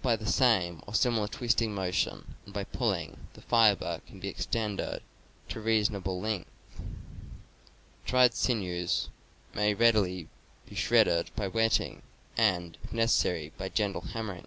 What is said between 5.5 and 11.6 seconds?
a reason able length. [Dried sinews may readily be shredded by